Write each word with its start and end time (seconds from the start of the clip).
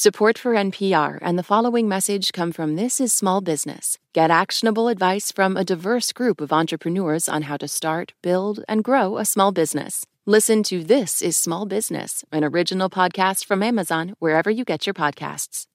Support 0.00 0.38
for 0.38 0.54
NPR 0.54 1.18
and 1.20 1.38
the 1.38 1.42
following 1.42 1.86
message 1.86 2.32
come 2.32 2.52
from 2.52 2.76
This 2.76 3.02
is 3.02 3.12
Small 3.12 3.42
Business. 3.42 3.98
Get 4.14 4.30
actionable 4.30 4.88
advice 4.88 5.30
from 5.30 5.58
a 5.58 5.62
diverse 5.62 6.10
group 6.10 6.40
of 6.40 6.54
entrepreneurs 6.54 7.28
on 7.28 7.42
how 7.42 7.58
to 7.58 7.68
start, 7.68 8.14
build, 8.22 8.64
and 8.66 8.82
grow 8.82 9.18
a 9.18 9.26
small 9.26 9.52
business. 9.52 10.06
Listen 10.24 10.62
to 10.62 10.82
This 10.82 11.20
is 11.20 11.36
Small 11.36 11.66
Business, 11.66 12.24
an 12.32 12.44
original 12.44 12.88
podcast 12.88 13.44
from 13.44 13.62
Amazon, 13.62 14.14
wherever 14.20 14.50
you 14.50 14.64
get 14.64 14.86
your 14.86 14.94
podcasts. 14.94 15.66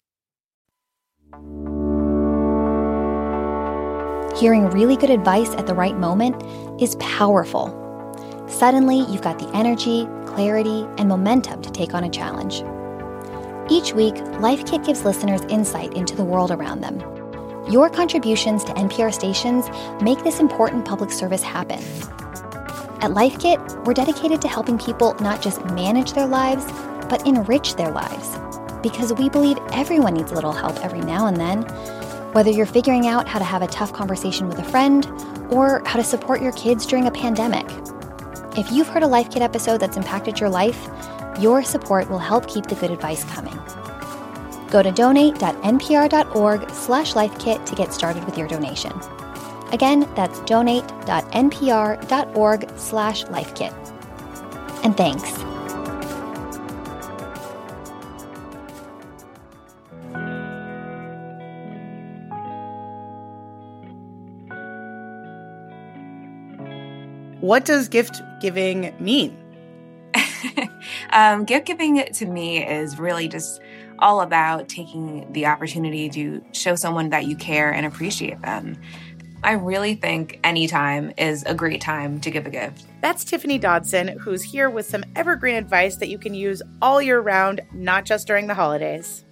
Hearing 4.40 4.72
really 4.72 4.96
good 4.96 5.12
advice 5.12 5.52
at 5.52 5.68
the 5.68 5.76
right 5.76 5.96
moment 6.00 6.42
is 6.82 6.96
powerful. 6.96 7.68
Suddenly, 8.48 9.02
you've 9.02 9.22
got 9.22 9.38
the 9.38 9.56
energy, 9.56 10.08
clarity, 10.26 10.84
and 10.98 11.08
momentum 11.08 11.62
to 11.62 11.70
take 11.70 11.94
on 11.94 12.04
a 12.04 12.10
challenge. 12.10 12.64
Each 13.68 13.94
week, 13.94 14.16
Life 14.40 14.64
Kit 14.68 14.84
gives 14.84 15.04
listeners 15.06 15.42
insight 15.50 15.92
into 15.96 16.16
the 16.16 16.24
world 16.24 16.52
around 16.52 16.82
them. 16.82 17.00
Your 17.68 17.90
contributions 17.90 18.64
to 18.66 18.74
NPR 18.74 19.12
stations 19.12 19.68
make 20.04 20.24
this 20.24 20.40
important 20.40 20.86
public 20.86 21.12
service 21.12 21.42
happen. 21.42 21.80
At 23.02 23.14
Life 23.14 23.40
Kit, 23.40 23.60
we're 23.84 23.96
dedicated 23.96 24.40
to 24.44 24.48
helping 24.48 24.78
people 24.78 25.16
not 25.16 25.42
just 25.42 25.66
manage 25.66 26.14
their 26.14 26.28
lives, 26.28 26.64
but 27.10 27.26
enrich 27.26 27.76
their 27.76 27.90
lives. 27.90 28.38
Because 28.84 29.12
we 29.14 29.30
believe 29.30 29.58
everyone 29.72 30.14
needs 30.14 30.32
a 30.32 30.36
little 30.36 30.52
help 30.52 30.78
every 30.86 31.02
now 31.02 31.26
and 31.26 31.38
then, 31.38 31.64
whether 32.34 32.52
you're 32.52 32.68
figuring 32.68 33.08
out 33.08 33.28
how 33.28 33.40
to 33.40 33.46
have 33.46 33.64
a 33.64 33.68
tough 33.68 33.92
conversation 33.94 34.48
with 34.48 34.60
a 34.60 34.64
friend 34.64 35.08
or 35.50 35.82
how 35.88 35.98
to 35.98 36.04
support 36.04 36.40
your 36.40 36.52
kids 36.52 36.86
during 36.86 37.08
a 37.08 37.12
pandemic. 37.12 37.66
If 38.56 38.72
you've 38.72 38.88
heard 38.88 39.02
a 39.02 39.08
Life 39.08 39.32
Kit 39.32 39.42
episode 39.42 39.80
that's 39.80 39.98
impacted 39.98 40.40
your 40.40 40.50
life, 40.50 40.88
your 41.40 41.64
support 41.64 42.10
will 42.10 42.20
help 42.20 42.48
keep 42.48 42.66
the 42.66 42.76
good 42.76 42.92
advice 42.92 43.24
coming. 43.26 43.58
Go 44.70 44.84
to 44.84 44.92
donate.npr.org 44.92 46.70
slash 46.72 47.14
lifekit 47.14 47.66
to 47.66 47.76
get 47.76 47.94
started 47.94 48.26
with 48.26 48.38
your 48.38 48.48
donation. 48.48 48.92
Again, 49.72 50.08
that's 50.16 50.40
donate.npr.org 50.42 52.70
slash 52.78 53.24
lifekit. 53.26 53.74
And 54.84 54.98
thanks. 54.98 55.32
What 67.42 67.66
does 67.66 67.90
gift 67.90 68.22
giving 68.42 68.96
mean? 69.00 69.45
Um, 71.16 71.46
gift 71.46 71.66
giving 71.66 72.04
to 72.06 72.26
me 72.26 72.64
is 72.64 73.00
really 73.00 73.28
just 73.28 73.62
all 74.00 74.20
about 74.20 74.68
taking 74.68 75.32
the 75.32 75.46
opportunity 75.46 76.10
to 76.10 76.44
show 76.52 76.76
someone 76.76 77.10
that 77.10 77.26
you 77.26 77.38
care 77.38 77.74
and 77.74 77.86
appreciate 77.86 78.42
them. 78.42 78.78
I 79.42 79.54
really 79.54 79.96
think 79.96 80.40
any 80.44 80.68
time 80.68 81.14
is 81.18 81.44
a 81.44 81.54
great 81.54 81.80
time 81.80 82.20
to 82.22 82.32
give 82.32 82.46
a 82.46 82.50
gift. 82.50 82.84
That's 83.02 83.24
Tiffany 83.24 83.58
Dodson, 83.58 84.10
who's 84.20 84.44
here 84.44 84.70
with 84.70 84.88
some 84.88 85.06
evergreen 85.16 85.56
advice 85.56 85.96
that 85.98 86.10
you 86.10 86.18
can 86.18 86.34
use 86.34 86.62
all 86.82 87.02
year 87.02 87.22
round, 87.22 87.62
not 87.72 88.06
just 88.06 88.28
during 88.28 88.48
the 88.48 88.54
holidays. 88.54 89.24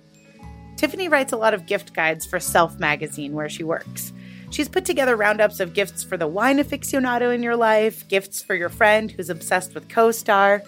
Tiffany 0.78 1.09
writes 1.09 1.34
a 1.34 1.38
lot 1.38 1.53
of 1.53 1.66
gift 1.66 1.94
guides 1.94 2.25
for 2.25 2.40
Self 2.40 2.80
magazine, 2.80 3.34
where 3.34 3.50
she 3.50 3.64
works. 3.64 4.14
She's 4.52 4.70
put 4.70 4.86
together 4.86 5.16
roundups 5.16 5.59
of 5.59 5.73
gifts 5.73 6.03
for 6.03 6.16
the 6.16 6.28
wine 6.28 6.59
aficionado 6.59 7.34
in 7.34 7.42
your 7.42 7.56
life, 7.56 8.08
gifts 8.08 8.42
for 8.42 8.53
your 8.53 8.70
friend 8.70 9.12
who's 9.12 9.31
obsessed 9.31 9.73
with 9.73 9.88
CoStar, 9.88 10.62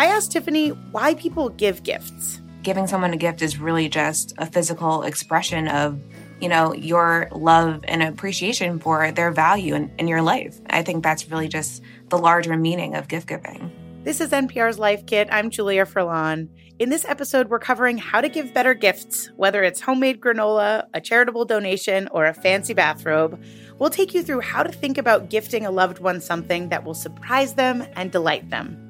I 0.00 0.06
asked 0.06 0.32
Tiffany 0.32 0.70
why 0.70 1.12
people 1.12 1.50
give 1.50 1.82
gifts. 1.82 2.40
Giving 2.62 2.86
someone 2.86 3.12
a 3.12 3.18
gift 3.18 3.42
is 3.42 3.58
really 3.58 3.90
just 3.90 4.32
a 4.38 4.46
physical 4.46 5.02
expression 5.02 5.68
of, 5.68 6.00
you 6.40 6.48
know, 6.48 6.72
your 6.72 7.28
love 7.32 7.84
and 7.86 8.02
appreciation 8.02 8.78
for 8.78 9.12
their 9.12 9.30
value 9.30 9.74
in, 9.74 9.92
in 9.98 10.08
your 10.08 10.22
life. 10.22 10.58
I 10.70 10.82
think 10.82 11.04
that's 11.04 11.30
really 11.30 11.48
just 11.48 11.82
the 12.08 12.16
larger 12.16 12.56
meaning 12.56 12.94
of 12.94 13.08
gift 13.08 13.26
giving. 13.28 13.70
This 14.02 14.22
is 14.22 14.30
NPR's 14.30 14.78
Life 14.78 15.04
Kit. 15.04 15.28
I'm 15.30 15.50
Julia 15.50 15.84
Furlan. 15.84 16.48
In 16.78 16.88
this 16.88 17.04
episode, 17.04 17.50
we're 17.50 17.58
covering 17.58 17.98
how 17.98 18.22
to 18.22 18.30
give 18.30 18.54
better 18.54 18.72
gifts, 18.72 19.28
whether 19.36 19.62
it's 19.62 19.82
homemade 19.82 20.18
granola, 20.18 20.86
a 20.94 21.02
charitable 21.02 21.44
donation, 21.44 22.08
or 22.10 22.24
a 22.24 22.32
fancy 22.32 22.72
bathrobe. 22.72 23.38
We'll 23.78 23.90
take 23.90 24.14
you 24.14 24.22
through 24.22 24.40
how 24.40 24.62
to 24.62 24.72
think 24.72 24.96
about 24.96 25.28
gifting 25.28 25.66
a 25.66 25.70
loved 25.70 25.98
one 25.98 26.22
something 26.22 26.70
that 26.70 26.84
will 26.84 26.94
surprise 26.94 27.52
them 27.52 27.86
and 27.96 28.10
delight 28.10 28.48
them. 28.48 28.89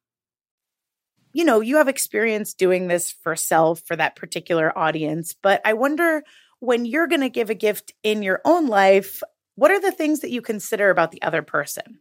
you 1.33 1.43
know, 1.43 1.59
you 1.59 1.77
have 1.77 1.87
experience 1.87 2.53
doing 2.53 2.87
this 2.87 3.11
for 3.11 3.35
self 3.35 3.81
for 3.81 3.95
that 3.95 4.15
particular 4.15 4.77
audience, 4.77 5.33
but 5.33 5.61
I 5.65 5.73
wonder 5.73 6.23
when 6.59 6.85
you're 6.85 7.07
going 7.07 7.21
to 7.21 7.29
give 7.29 7.49
a 7.49 7.55
gift 7.55 7.93
in 8.03 8.21
your 8.23 8.41
own 8.45 8.67
life, 8.67 9.23
what 9.55 9.71
are 9.71 9.81
the 9.81 9.91
things 9.91 10.19
that 10.19 10.31
you 10.31 10.41
consider 10.41 10.89
about 10.89 11.11
the 11.11 11.21
other 11.21 11.41
person? 11.41 11.99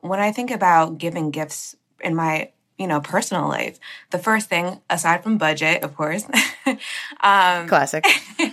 When 0.00 0.18
I 0.18 0.32
think 0.32 0.50
about 0.50 0.98
giving 0.98 1.30
gifts 1.30 1.76
in 2.00 2.16
my 2.16 2.50
you 2.82 2.88
know, 2.88 3.00
personal 3.00 3.46
life. 3.48 3.78
The 4.10 4.18
first 4.18 4.48
thing, 4.48 4.80
aside 4.90 5.22
from 5.22 5.38
budget, 5.38 5.84
of 5.84 5.96
course, 5.96 6.24
um, 6.66 7.68
classic, 7.68 8.04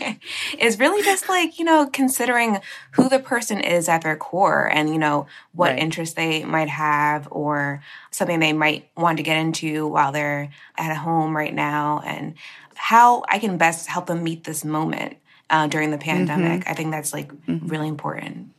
is 0.60 0.78
really 0.78 1.04
just 1.04 1.28
like, 1.28 1.58
you 1.58 1.66
know, 1.66 1.90
considering 1.92 2.60
who 2.92 3.10
the 3.10 3.18
person 3.18 3.60
is 3.60 3.90
at 3.90 4.04
their 4.04 4.16
core 4.16 4.70
and, 4.72 4.90
you 4.90 5.00
know, 5.00 5.26
what 5.52 5.72
right. 5.72 5.80
interests 5.80 6.14
they 6.14 6.46
might 6.46 6.70
have 6.70 7.28
or 7.32 7.82
something 8.12 8.40
they 8.40 8.54
might 8.54 8.88
want 8.96 9.18
to 9.18 9.24
get 9.24 9.38
into 9.38 9.88
while 9.88 10.12
they're 10.12 10.52
at 10.78 10.96
home 10.96 11.36
right 11.36 11.54
now 11.54 12.02
and 12.06 12.36
how 12.76 13.24
I 13.28 13.40
can 13.40 13.58
best 13.58 13.88
help 13.88 14.06
them 14.06 14.24
meet 14.24 14.44
this 14.44 14.64
moment 14.64 15.18
uh, 15.50 15.66
during 15.66 15.90
the 15.90 15.98
pandemic. 15.98 16.62
Mm-hmm. 16.62 16.70
I 16.70 16.74
think 16.76 16.92
that's 16.92 17.14
like 17.14 17.34
mm-hmm. 17.34 17.68
really 17.68 17.88
important. 17.88 18.54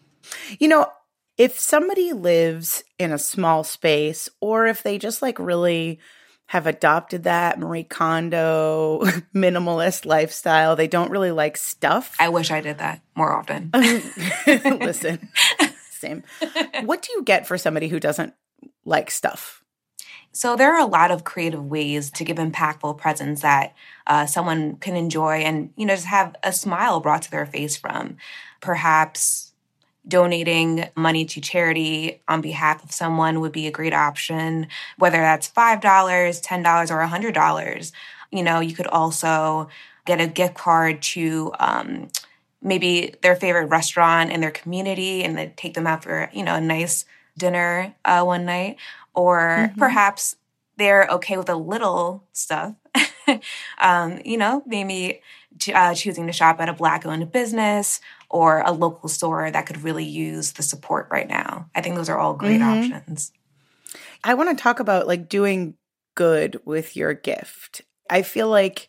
You 0.58 0.66
know, 0.66 0.92
if 1.40 1.58
somebody 1.58 2.12
lives 2.12 2.84
in 2.98 3.12
a 3.12 3.18
small 3.18 3.64
space 3.64 4.28
or 4.42 4.66
if 4.66 4.82
they 4.82 4.98
just 4.98 5.22
like 5.22 5.38
really 5.38 5.98
have 6.48 6.66
adopted 6.66 7.22
that 7.22 7.58
Marie 7.58 7.82
Kondo 7.82 9.00
minimalist 9.34 10.04
lifestyle, 10.04 10.76
they 10.76 10.86
don't 10.86 11.10
really 11.10 11.30
like 11.30 11.56
stuff. 11.56 12.14
I 12.20 12.28
wish 12.28 12.50
I 12.50 12.60
did 12.60 12.76
that 12.76 13.00
more 13.14 13.32
often. 13.32 13.70
Listen, 14.46 15.30
same. 15.90 16.24
What 16.84 17.00
do 17.00 17.14
you 17.14 17.22
get 17.22 17.46
for 17.46 17.56
somebody 17.56 17.88
who 17.88 18.00
doesn't 18.00 18.34
like 18.84 19.10
stuff? 19.10 19.64
So 20.32 20.56
there 20.56 20.74
are 20.74 20.80
a 20.80 20.84
lot 20.84 21.10
of 21.10 21.24
creative 21.24 21.64
ways 21.64 22.10
to 22.10 22.24
give 22.24 22.36
impactful 22.36 22.98
presents 22.98 23.40
that 23.40 23.74
uh, 24.06 24.26
someone 24.26 24.76
can 24.76 24.94
enjoy 24.94 25.38
and 25.38 25.72
you 25.74 25.86
know 25.86 25.94
just 25.94 26.04
have 26.04 26.36
a 26.42 26.52
smile 26.52 27.00
brought 27.00 27.22
to 27.22 27.30
their 27.30 27.46
face 27.46 27.78
from. 27.78 28.18
Perhaps 28.60 29.49
donating 30.10 30.88
money 30.94 31.24
to 31.24 31.40
charity 31.40 32.20
on 32.28 32.42
behalf 32.42 32.84
of 32.84 32.92
someone 32.92 33.40
would 33.40 33.52
be 33.52 33.66
a 33.66 33.70
great 33.70 33.94
option, 33.94 34.66
whether 34.98 35.18
that's 35.18 35.48
$5, 35.48 35.80
$10, 35.80 36.90
or 36.90 37.08
$100. 37.08 37.92
You 38.30 38.42
know, 38.42 38.60
you 38.60 38.74
could 38.74 38.86
also 38.88 39.68
get 40.04 40.20
a 40.20 40.26
gift 40.26 40.54
card 40.54 41.00
to 41.02 41.52
um, 41.58 42.08
maybe 42.60 43.14
their 43.22 43.36
favorite 43.36 43.66
restaurant 43.66 44.30
in 44.30 44.40
their 44.40 44.50
community 44.50 45.24
and 45.24 45.38
then 45.38 45.52
take 45.56 45.74
them 45.74 45.86
out 45.86 46.02
for, 46.02 46.28
you 46.34 46.42
know, 46.42 46.56
a 46.56 46.60
nice 46.60 47.06
dinner 47.38 47.94
uh, 48.04 48.22
one 48.22 48.44
night. 48.44 48.76
Or 49.14 49.38
mm-hmm. 49.38 49.78
perhaps 49.78 50.36
they're 50.76 51.06
okay 51.10 51.36
with 51.36 51.48
a 51.48 51.56
little 51.56 52.24
stuff 52.32 52.74
um, 53.78 54.20
you 54.24 54.36
know, 54.36 54.62
maybe 54.66 55.20
uh, 55.72 55.94
choosing 55.94 56.26
to 56.26 56.32
shop 56.32 56.60
at 56.60 56.68
a 56.68 56.72
black 56.72 57.04
owned 57.06 57.30
business 57.32 58.00
or 58.28 58.60
a 58.60 58.72
local 58.72 59.08
store 59.08 59.50
that 59.50 59.66
could 59.66 59.82
really 59.82 60.04
use 60.04 60.52
the 60.52 60.62
support 60.62 61.08
right 61.10 61.28
now. 61.28 61.68
I 61.74 61.80
think 61.80 61.96
those 61.96 62.08
are 62.08 62.18
all 62.18 62.34
great 62.34 62.60
mm-hmm. 62.60 62.92
options. 62.92 63.32
I 64.22 64.34
want 64.34 64.56
to 64.56 64.62
talk 64.62 64.80
about 64.80 65.06
like 65.06 65.28
doing 65.28 65.74
good 66.14 66.60
with 66.64 66.96
your 66.96 67.14
gift. 67.14 67.82
I 68.08 68.22
feel 68.22 68.48
like 68.48 68.88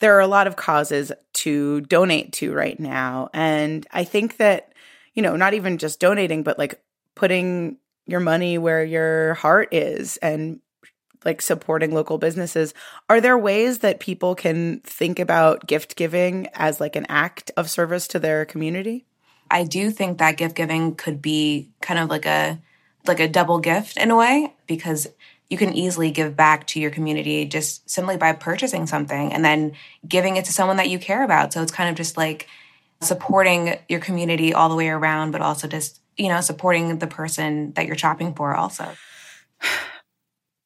there 0.00 0.16
are 0.16 0.20
a 0.20 0.26
lot 0.26 0.46
of 0.46 0.56
causes 0.56 1.12
to 1.34 1.80
donate 1.82 2.32
to 2.34 2.52
right 2.52 2.78
now. 2.78 3.30
And 3.32 3.86
I 3.92 4.04
think 4.04 4.36
that, 4.38 4.72
you 5.14 5.22
know, 5.22 5.36
not 5.36 5.54
even 5.54 5.78
just 5.78 6.00
donating, 6.00 6.42
but 6.42 6.58
like 6.58 6.80
putting 7.14 7.78
your 8.06 8.20
money 8.20 8.58
where 8.58 8.84
your 8.84 9.34
heart 9.34 9.72
is 9.72 10.16
and 10.18 10.60
like 11.26 11.42
supporting 11.42 11.92
local 11.92 12.16
businesses. 12.16 12.72
Are 13.10 13.20
there 13.20 13.36
ways 13.36 13.80
that 13.80 14.00
people 14.00 14.34
can 14.34 14.80
think 14.80 15.18
about 15.18 15.66
gift 15.66 15.96
giving 15.96 16.46
as 16.54 16.80
like 16.80 16.96
an 16.96 17.04
act 17.10 17.50
of 17.56 17.68
service 17.68 18.08
to 18.08 18.18
their 18.18 18.46
community? 18.46 19.04
I 19.50 19.64
do 19.64 19.90
think 19.90 20.18
that 20.18 20.38
gift 20.38 20.56
giving 20.56 20.94
could 20.94 21.20
be 21.20 21.68
kind 21.82 22.00
of 22.00 22.08
like 22.08 22.24
a 22.24 22.58
like 23.06 23.20
a 23.20 23.28
double 23.28 23.58
gift 23.58 23.96
in 23.96 24.10
a 24.10 24.16
way 24.16 24.52
because 24.66 25.06
you 25.48 25.56
can 25.56 25.74
easily 25.74 26.10
give 26.10 26.36
back 26.36 26.66
to 26.66 26.80
your 26.80 26.90
community 26.90 27.44
just 27.44 27.88
simply 27.88 28.16
by 28.16 28.32
purchasing 28.32 28.86
something 28.86 29.32
and 29.32 29.44
then 29.44 29.72
giving 30.06 30.36
it 30.36 30.44
to 30.46 30.52
someone 30.52 30.76
that 30.78 30.90
you 30.90 30.98
care 30.98 31.22
about. 31.22 31.52
So 31.52 31.62
it's 31.62 31.70
kind 31.70 31.88
of 31.88 31.94
just 31.94 32.16
like 32.16 32.48
supporting 33.00 33.78
your 33.88 34.00
community 34.00 34.52
all 34.52 34.68
the 34.68 34.74
way 34.74 34.88
around, 34.88 35.30
but 35.30 35.42
also 35.42 35.68
just, 35.68 36.00
you 36.16 36.28
know, 36.28 36.40
supporting 36.40 36.98
the 36.98 37.06
person 37.06 37.72
that 37.72 37.86
you're 37.86 37.98
shopping 37.98 38.34
for 38.34 38.54
also. 38.54 38.88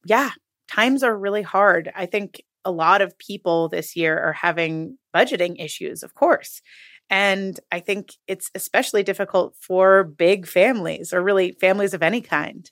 Yeah, 0.06 0.30
times 0.70 1.02
are 1.02 1.16
really 1.16 1.42
hard. 1.42 1.90
I 1.94 2.06
think 2.06 2.42
a 2.64 2.70
lot 2.70 3.02
of 3.02 3.18
people 3.18 3.68
this 3.68 3.96
year 3.96 4.18
are 4.18 4.32
having 4.32 4.98
budgeting 5.14 5.62
issues, 5.62 6.02
of 6.02 6.14
course. 6.14 6.62
And 7.08 7.58
I 7.72 7.80
think 7.80 8.12
it's 8.28 8.50
especially 8.54 9.02
difficult 9.02 9.56
for 9.58 10.04
big 10.04 10.46
families 10.46 11.12
or 11.12 11.22
really 11.22 11.52
families 11.60 11.92
of 11.92 12.02
any 12.02 12.20
kind. 12.20 12.70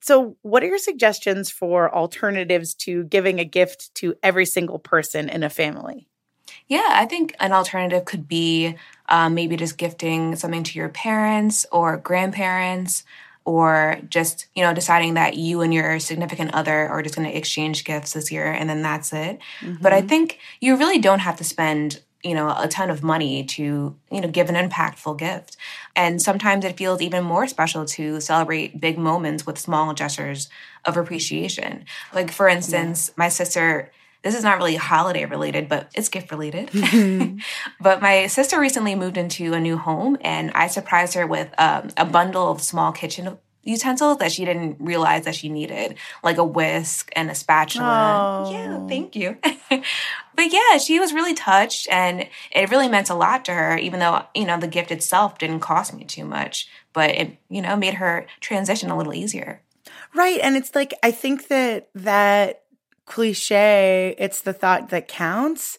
So, 0.00 0.36
what 0.42 0.62
are 0.62 0.66
your 0.66 0.78
suggestions 0.78 1.50
for 1.50 1.92
alternatives 1.92 2.74
to 2.74 3.04
giving 3.04 3.40
a 3.40 3.44
gift 3.44 3.92
to 3.96 4.14
every 4.22 4.46
single 4.46 4.78
person 4.78 5.28
in 5.28 5.42
a 5.42 5.50
family? 5.50 6.06
Yeah, 6.68 6.88
I 6.90 7.06
think 7.06 7.34
an 7.40 7.52
alternative 7.52 8.04
could 8.04 8.28
be 8.28 8.76
um, 9.08 9.34
maybe 9.34 9.56
just 9.56 9.78
gifting 9.78 10.36
something 10.36 10.62
to 10.62 10.78
your 10.78 10.90
parents 10.90 11.66
or 11.72 11.96
grandparents, 11.96 13.02
or 13.46 13.98
just 14.10 14.46
you 14.54 14.62
know 14.62 14.74
deciding 14.74 15.14
that 15.14 15.36
you 15.36 15.62
and 15.62 15.72
your 15.72 15.98
significant 15.98 16.52
other 16.52 16.88
are 16.88 17.02
just 17.02 17.14
going 17.14 17.30
to 17.30 17.36
exchange 17.36 17.84
gifts 17.84 18.12
this 18.12 18.30
year, 18.30 18.52
and 18.52 18.68
then 18.68 18.82
that's 18.82 19.12
it. 19.12 19.38
Mm-hmm. 19.60 19.76
But 19.80 19.94
I 19.94 20.00
mm-hmm. 20.00 20.08
think 20.08 20.38
you 20.60 20.76
really 20.76 20.98
don't 20.98 21.20
have 21.20 21.36
to 21.36 21.44
spend 21.44 22.02
you 22.22 22.34
know 22.34 22.54
a 22.58 22.66
ton 22.66 22.90
of 22.90 23.02
money 23.02 23.44
to 23.44 23.94
you 24.10 24.20
know 24.20 24.28
give 24.28 24.50
an 24.50 24.68
impactful 24.68 25.16
gift 25.18 25.56
and 25.94 26.20
sometimes 26.20 26.64
it 26.64 26.76
feels 26.76 27.00
even 27.00 27.22
more 27.22 27.46
special 27.46 27.84
to 27.84 28.20
celebrate 28.20 28.80
big 28.80 28.98
moments 28.98 29.46
with 29.46 29.58
small 29.58 29.94
gestures 29.94 30.48
of 30.84 30.96
appreciation 30.96 31.84
like 32.14 32.32
for 32.32 32.48
instance 32.48 33.08
yeah. 33.08 33.14
my 33.16 33.28
sister 33.28 33.92
this 34.26 34.34
is 34.34 34.42
not 34.42 34.58
really 34.58 34.74
holiday 34.74 35.24
related, 35.24 35.68
but 35.68 35.88
it's 35.94 36.08
gift 36.08 36.32
related. 36.32 36.68
Mm-hmm. 36.70 37.38
but 37.80 38.02
my 38.02 38.26
sister 38.26 38.58
recently 38.58 38.96
moved 38.96 39.16
into 39.16 39.54
a 39.54 39.60
new 39.60 39.76
home, 39.76 40.18
and 40.20 40.50
I 40.52 40.66
surprised 40.66 41.14
her 41.14 41.28
with 41.28 41.48
um, 41.58 41.90
a 41.96 42.04
bundle 42.04 42.50
of 42.50 42.60
small 42.60 42.90
kitchen 42.90 43.38
utensils 43.62 44.18
that 44.18 44.32
she 44.32 44.44
didn't 44.44 44.78
realize 44.80 45.26
that 45.26 45.36
she 45.36 45.48
needed, 45.48 45.94
like 46.24 46.38
a 46.38 46.44
whisk 46.44 47.12
and 47.14 47.30
a 47.30 47.36
spatula. 47.36 48.46
Oh. 48.46 48.52
Yeah, 48.52 48.86
thank 48.88 49.14
you. 49.14 49.38
but 49.70 50.52
yeah, 50.52 50.78
she 50.78 50.98
was 50.98 51.12
really 51.12 51.34
touched 51.34 51.88
and 51.88 52.26
it 52.50 52.70
really 52.70 52.88
meant 52.88 53.10
a 53.10 53.14
lot 53.14 53.44
to 53.44 53.52
her, 53.52 53.78
even 53.78 54.00
though, 54.00 54.22
you 54.34 54.44
know, 54.44 54.58
the 54.58 54.66
gift 54.66 54.90
itself 54.90 55.38
didn't 55.38 55.60
cost 55.60 55.94
me 55.94 56.02
too 56.02 56.24
much, 56.24 56.68
but 56.92 57.10
it, 57.10 57.36
you 57.48 57.62
know, 57.62 57.76
made 57.76 57.94
her 57.94 58.26
transition 58.40 58.90
a 58.90 58.96
little 58.96 59.14
easier. 59.14 59.62
Right. 60.14 60.40
And 60.42 60.56
it's 60.56 60.74
like, 60.74 60.94
I 61.02 61.10
think 61.10 61.48
that 61.48 61.88
that 61.94 62.62
cliche, 63.06 64.14
it's 64.18 64.42
the 64.42 64.52
thought 64.52 64.90
that 64.90 65.08
counts 65.08 65.78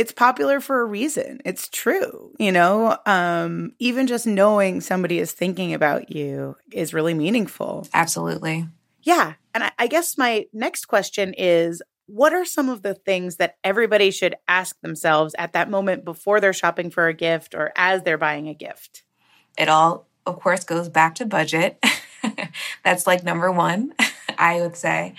it's 0.00 0.12
popular 0.12 0.60
for 0.60 0.80
a 0.80 0.84
reason. 0.86 1.42
It's 1.44 1.68
true, 1.68 2.32
you 2.38 2.52
know? 2.52 2.96
Um, 3.04 3.74
even 3.78 4.06
just 4.06 4.26
knowing 4.26 4.80
somebody 4.80 5.18
is 5.18 5.32
thinking 5.32 5.74
about 5.74 6.10
you 6.10 6.56
is 6.72 6.94
really 6.94 7.12
meaningful. 7.12 7.86
Absolutely. 7.92 8.66
Yeah. 9.02 9.34
And 9.54 9.64
I, 9.64 9.72
I 9.78 9.86
guess 9.88 10.16
my 10.16 10.46
next 10.54 10.86
question 10.86 11.34
is 11.36 11.82
what 12.06 12.32
are 12.32 12.46
some 12.46 12.70
of 12.70 12.80
the 12.80 12.94
things 12.94 13.36
that 13.36 13.58
everybody 13.62 14.10
should 14.10 14.36
ask 14.48 14.80
themselves 14.80 15.34
at 15.36 15.52
that 15.52 15.68
moment 15.68 16.06
before 16.06 16.40
they're 16.40 16.54
shopping 16.54 16.90
for 16.90 17.06
a 17.06 17.12
gift 17.14 17.54
or 17.54 17.70
as 17.76 18.02
they're 18.02 18.16
buying 18.16 18.48
a 18.48 18.54
gift? 18.54 19.02
It 19.58 19.68
all, 19.68 20.06
of 20.24 20.40
course, 20.40 20.64
goes 20.64 20.88
back 20.88 21.16
to 21.16 21.26
budget. 21.26 21.78
That's 22.84 23.06
like 23.06 23.22
number 23.22 23.52
one, 23.52 23.92
I 24.38 24.60
would 24.60 24.76
say. 24.76 25.14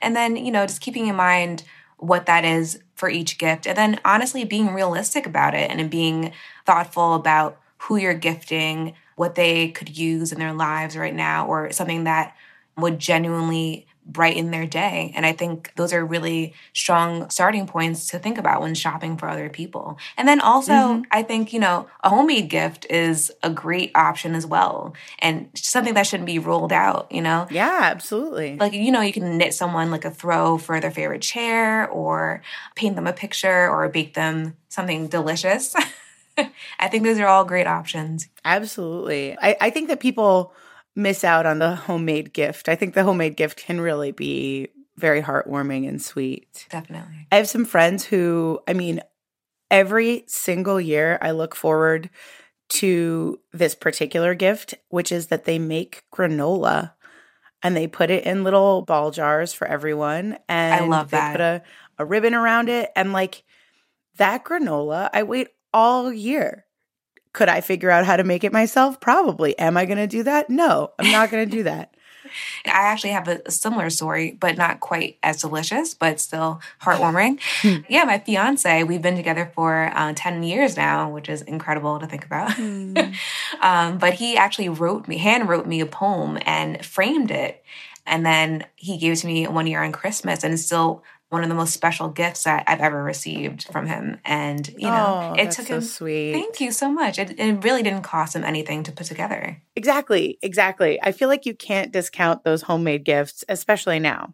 And 0.00 0.14
then, 0.14 0.36
you 0.36 0.50
know, 0.52 0.66
just 0.66 0.80
keeping 0.80 1.06
in 1.06 1.16
mind 1.16 1.64
what 1.98 2.26
that 2.26 2.44
is 2.44 2.80
for 2.94 3.08
each 3.08 3.38
gift. 3.38 3.66
And 3.66 3.76
then 3.76 4.00
honestly, 4.04 4.44
being 4.44 4.72
realistic 4.74 5.26
about 5.26 5.54
it 5.54 5.70
and 5.70 5.90
being 5.90 6.32
thoughtful 6.66 7.14
about 7.14 7.60
who 7.78 7.96
you're 7.96 8.14
gifting, 8.14 8.94
what 9.16 9.34
they 9.34 9.68
could 9.68 9.96
use 9.96 10.32
in 10.32 10.38
their 10.38 10.52
lives 10.52 10.96
right 10.96 11.14
now, 11.14 11.46
or 11.46 11.70
something 11.72 12.04
that 12.04 12.34
would 12.76 12.98
genuinely 12.98 13.86
brighten 14.06 14.50
their 14.50 14.66
day. 14.66 15.12
And 15.14 15.24
I 15.24 15.32
think 15.32 15.72
those 15.76 15.92
are 15.92 16.04
really 16.04 16.54
strong 16.72 17.30
starting 17.30 17.66
points 17.66 18.08
to 18.08 18.18
think 18.18 18.38
about 18.38 18.60
when 18.60 18.74
shopping 18.74 19.16
for 19.16 19.28
other 19.28 19.48
people. 19.48 19.98
And 20.16 20.28
then 20.28 20.40
also, 20.40 20.72
mm-hmm. 20.72 21.02
I 21.10 21.22
think, 21.22 21.52
you 21.52 21.60
know, 21.60 21.88
a 22.02 22.10
homemade 22.10 22.48
gift 22.48 22.86
is 22.90 23.32
a 23.42 23.50
great 23.50 23.90
option 23.94 24.34
as 24.34 24.46
well 24.46 24.94
and 25.18 25.48
something 25.54 25.94
that 25.94 26.06
shouldn't 26.06 26.26
be 26.26 26.38
ruled 26.38 26.72
out, 26.72 27.10
you 27.10 27.22
know? 27.22 27.46
Yeah, 27.50 27.80
absolutely. 27.82 28.56
Like, 28.56 28.74
you 28.74 28.92
know, 28.92 29.00
you 29.00 29.12
can 29.12 29.38
knit 29.38 29.54
someone 29.54 29.90
like 29.90 30.04
a 30.04 30.10
throw 30.10 30.58
for 30.58 30.80
their 30.80 30.90
favorite 30.90 31.22
chair 31.22 31.88
or 31.88 32.42
paint 32.74 32.96
them 32.96 33.06
a 33.06 33.12
picture 33.12 33.68
or 33.68 33.88
bake 33.88 34.14
them 34.14 34.56
something 34.68 35.08
delicious. 35.08 35.74
I 36.78 36.88
think 36.88 37.04
those 37.04 37.18
are 37.18 37.26
all 37.26 37.44
great 37.44 37.66
options. 37.66 38.28
Absolutely. 38.44 39.36
I, 39.40 39.56
I 39.60 39.70
think 39.70 39.88
that 39.88 40.00
people 40.00 40.52
miss 40.96 41.24
out 41.24 41.46
on 41.46 41.58
the 41.58 41.74
homemade 41.74 42.32
gift. 42.32 42.68
I 42.68 42.76
think 42.76 42.94
the 42.94 43.04
homemade 43.04 43.36
gift 43.36 43.58
can 43.58 43.80
really 43.80 44.12
be 44.12 44.68
very 44.96 45.22
heartwarming 45.22 45.88
and 45.88 46.00
sweet. 46.00 46.66
Definitely. 46.70 47.26
I 47.32 47.36
have 47.36 47.48
some 47.48 47.64
friends 47.64 48.04
who, 48.04 48.60
I 48.68 48.74
mean, 48.74 49.00
every 49.70 50.24
single 50.28 50.80
year 50.80 51.18
I 51.20 51.32
look 51.32 51.56
forward 51.56 52.10
to 52.68 53.40
this 53.52 53.74
particular 53.74 54.34
gift, 54.34 54.74
which 54.88 55.10
is 55.12 55.28
that 55.28 55.44
they 55.44 55.58
make 55.58 56.04
granola 56.12 56.92
and 57.62 57.76
they 57.76 57.86
put 57.86 58.10
it 58.10 58.24
in 58.24 58.44
little 58.44 58.82
ball 58.82 59.10
jars 59.10 59.52
for 59.52 59.66
everyone. 59.66 60.38
And 60.48 60.74
I 60.74 60.86
love 60.86 61.10
they 61.10 61.16
that. 61.16 61.32
put 61.32 61.40
a, 61.40 61.62
a 61.98 62.04
ribbon 62.04 62.34
around 62.34 62.68
it. 62.68 62.90
And 62.94 63.12
like 63.12 63.42
that 64.16 64.44
granola, 64.44 65.10
I 65.12 65.22
wait 65.24 65.48
all 65.72 66.12
year 66.12 66.66
could 67.34 67.50
I 67.50 67.60
figure 67.60 67.90
out 67.90 68.06
how 68.06 68.16
to 68.16 68.24
make 68.24 68.44
it 68.44 68.52
myself? 68.52 68.98
Probably. 68.98 69.58
Am 69.58 69.76
I 69.76 69.84
going 69.84 69.98
to 69.98 70.06
do 70.06 70.22
that? 70.22 70.48
No, 70.48 70.92
I'm 70.98 71.12
not 71.12 71.30
going 71.30 71.48
to 71.48 71.56
do 71.56 71.64
that. 71.64 71.94
I 72.66 72.70
actually 72.70 73.10
have 73.10 73.28
a, 73.28 73.50
similar 73.50 73.90
story, 73.90 74.36
but 74.38 74.56
not 74.56 74.80
quite 74.80 75.18
as 75.22 75.40
delicious, 75.40 75.94
but 75.94 76.20
still 76.20 76.60
heartwarming. 76.82 77.40
Hmm. 77.62 77.82
yeah, 77.88 78.04
my 78.04 78.18
fiance, 78.18 78.82
we've 78.84 79.02
been 79.02 79.16
together 79.16 79.50
for 79.54 79.90
uh, 79.94 80.12
10 80.14 80.42
years 80.42 80.76
now, 80.76 81.10
which 81.10 81.28
is 81.28 81.42
incredible 81.42 81.98
to 81.98 82.06
think 82.06 82.24
about. 82.24 82.50
Mm. 82.50 83.14
um, 83.60 83.98
but 83.98 84.14
he 84.14 84.36
actually 84.36 84.68
wrote 84.68 85.08
me, 85.08 85.18
hand 85.18 85.48
wrote 85.48 85.66
me 85.66 85.80
a 85.80 85.86
poem 85.86 86.38
and 86.42 86.84
framed 86.84 87.30
it. 87.30 87.62
And 88.06 88.24
then 88.24 88.66
he 88.76 88.98
gave 88.98 89.12
it 89.12 89.16
to 89.16 89.26
me 89.26 89.46
one 89.46 89.66
year 89.66 89.82
on 89.82 89.92
Christmas 89.92 90.44
and 90.44 90.58
still 90.60 91.02
one 91.34 91.42
of 91.42 91.48
the 91.48 91.54
most 91.54 91.74
special 91.74 92.08
gifts 92.08 92.44
that 92.44 92.64
I've 92.66 92.80
ever 92.80 93.02
received 93.02 93.64
from 93.64 93.86
him. 93.86 94.18
And, 94.24 94.66
you 94.68 94.86
know, 94.86 95.34
oh, 95.36 95.40
it 95.40 95.50
took 95.50 95.66
so 95.66 95.74
him. 95.74 95.80
Sweet. 95.82 96.32
Thank 96.32 96.60
you 96.60 96.70
so 96.70 96.90
much. 96.90 97.18
It, 97.18 97.38
it 97.38 97.64
really 97.64 97.82
didn't 97.82 98.02
cost 98.02 98.36
him 98.36 98.44
anything 98.44 98.84
to 98.84 98.92
put 98.92 99.06
together. 99.06 99.60
Exactly. 99.74 100.38
Exactly. 100.42 101.02
I 101.02 101.10
feel 101.10 101.28
like 101.28 101.44
you 101.44 101.54
can't 101.54 101.92
discount 101.92 102.44
those 102.44 102.62
homemade 102.62 103.04
gifts, 103.04 103.44
especially 103.48 103.98
now. 103.98 104.32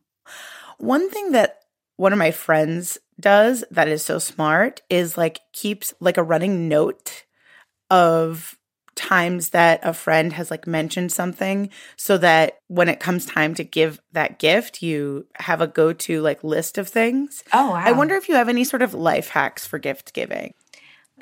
One 0.79 1.11
thing 1.11 1.33
that 1.33 1.61
one 1.97 2.13
of 2.13 2.19
my 2.19 2.31
friends 2.31 2.99
does 3.19 3.65
that 3.71 3.89
is 3.89 4.03
so 4.03 4.19
smart 4.19 4.83
is 4.91 5.17
like 5.17 5.41
keeps 5.53 5.95
like 6.01 6.19
a 6.19 6.23
running 6.23 6.69
note 6.69 7.25
of 7.89 8.59
times 9.01 9.51
that 9.51 9.81
a 9.83 9.95
friend 9.95 10.35
has 10.35 10.51
like 10.51 10.67
mentioned 10.67 11.11
something 11.11 11.71
so 11.97 12.19
that 12.19 12.59
when 12.69 12.89
it 12.89 13.01
comes 13.01 13.25
time 13.25 13.55
to 13.55 13.65
give 13.65 13.99
that 14.13 14.39
gift, 14.39 14.83
you 14.83 15.27
have 15.37 15.63
a 15.63 15.67
go 15.67 15.95
to 15.95 16.21
like 16.21 16.45
list 16.45 16.77
of 16.77 16.87
things. 16.87 17.43
Oh, 17.53 17.71
wow. 17.71 17.83
I 17.83 17.93
wonder 17.93 18.15
if 18.15 18.29
you 18.29 18.35
have 18.35 18.51
any 18.51 18.63
sort 18.65 18.83
of 18.83 18.93
life 18.93 19.31
hacks 19.31 19.67
for 19.67 19.79
gift 19.79 20.13
giving. 20.13 20.53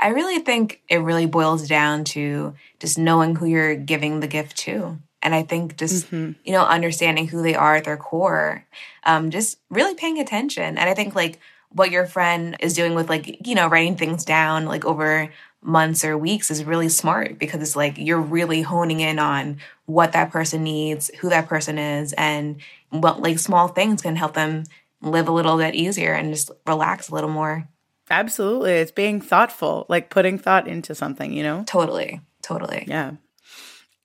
I 0.00 0.08
really 0.08 0.40
think 0.40 0.82
it 0.88 0.97
really 0.97 1.26
boils 1.26 1.68
down 1.68 2.04
to 2.04 2.54
just 2.80 2.99
knowing 2.99 3.37
who 3.37 3.47
you're 3.47 3.76
giving 3.76 4.20
the 4.20 4.28
gift 4.28 4.56
to. 4.58 4.99
And 5.23 5.35
I 5.35 5.44
think 5.44 5.76
just, 5.76 6.06
mm-hmm. 6.06 6.32
you 6.44 6.52
know, 6.52 6.64
understanding 6.64 7.28
who 7.28 7.42
they 7.42 7.54
are 7.54 7.76
at 7.76 7.85
their 7.85 7.97
core, 7.97 8.64
um, 9.04 9.30
just 9.30 9.58
really 9.70 9.94
paying 9.94 10.18
attention. 10.18 10.78
And 10.78 10.90
I 10.90 10.94
think 10.94 11.14
like 11.14 11.38
what 11.70 11.90
your 11.90 12.06
friend 12.06 12.56
is 12.61 12.75
doing 12.75 12.94
with 12.94 13.08
like, 13.08 13.47
you 13.47 13.54
know, 13.54 13.68
writing 13.68 13.97
things 13.97 14.25
down 14.25 14.66
like 14.66 14.85
over 14.85 15.30
months 15.62 16.05
or 16.05 16.17
weeks 16.17 16.50
is 16.50 16.65
really 16.65 16.88
smart 16.88 17.38
because 17.38 17.61
it's 17.61 17.77
like 17.77 17.99
you're 17.99 18.21
really 18.21 18.62
honing 18.62 19.00
in 19.00 19.19
on 19.19 19.59
what 19.87 20.12
that 20.12 20.31
person 20.31 20.62
needs, 20.62 21.11
who 21.19 21.29
that 21.29 21.49
person 21.49 21.79
is, 21.79 22.12
and 22.15 22.57
what 22.91 23.21
like 23.21 23.38
small 23.38 23.69
things 23.69 24.03
can 24.03 24.17
help 24.17 24.35
them 24.35 24.65
live 25.00 25.29
a 25.29 25.33
little 25.33 25.57
bit 25.57 25.75
easier 25.75 26.12
and 26.12 26.33
just 26.33 26.50
relax 26.67 27.09
a 27.09 27.15
little 27.15 27.31
more. 27.31 27.69
Absolutely. 28.11 28.73
It's 28.73 28.91
being 28.91 29.21
thoughtful, 29.21 29.87
like 29.88 30.11
putting 30.11 30.38
thought 30.38 30.67
into 30.67 30.95
something, 30.95 31.33
you 31.33 31.43
know? 31.43 31.65
Totally. 31.67 32.21
Totally. 32.43 32.85
Yeah. 32.87 33.12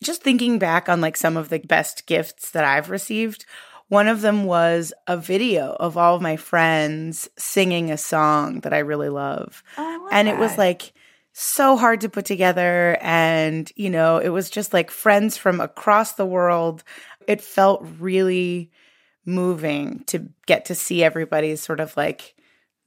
Just 0.01 0.21
thinking 0.21 0.59
back 0.59 0.89
on 0.89 0.99
like 0.99 1.15
some 1.15 1.37
of 1.37 1.49
the 1.49 1.59
best 1.59 2.05
gifts 2.05 2.51
that 2.51 2.65
I've 2.65 2.89
received, 2.89 3.45
one 3.87 4.07
of 4.07 4.21
them 4.21 4.43
was 4.43 4.93
a 5.07 5.15
video 5.15 5.77
of 5.79 5.97
all 5.97 6.15
of 6.15 6.21
my 6.21 6.35
friends 6.35 7.29
singing 7.37 7.91
a 7.91 7.97
song 7.97 8.59
that 8.61 8.73
I 8.73 8.79
really 8.79 9.09
love. 9.09 9.63
Oh, 9.77 10.09
and 10.11 10.27
that. 10.27 10.35
it 10.35 10.39
was 10.39 10.57
like 10.57 10.93
so 11.33 11.75
hard 11.75 12.01
to 12.01 12.09
put 12.09 12.25
together. 12.25 12.97
And, 13.01 13.71
you 13.75 13.89
know, 13.89 14.17
it 14.17 14.29
was 14.29 14.49
just 14.49 14.71
like 14.73 14.91
friends 14.91 15.35
from 15.35 15.59
across 15.59 16.13
the 16.13 16.25
world. 16.25 16.83
It 17.27 17.41
felt 17.41 17.85
really 17.99 18.71
moving 19.25 20.03
to 20.05 20.29
get 20.45 20.65
to 20.65 20.75
see 20.75 21.03
everybody 21.03 21.55
sort 21.55 21.79
of 21.79 21.95
like 21.97 22.35